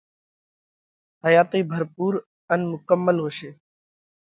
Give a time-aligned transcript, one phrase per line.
[1.23, 2.13] حياتئِي ڀرپُور
[2.51, 3.49] ان مڪمل هوشي۔